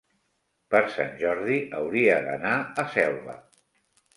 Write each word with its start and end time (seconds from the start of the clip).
Per 0.75 0.79
Sant 0.95 1.11
Jordi 1.19 1.57
hauria 1.81 2.17
d'anar 2.25 2.57
a 2.85 2.87
Selva. 2.97 3.37